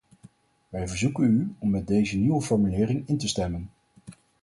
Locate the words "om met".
1.59-1.87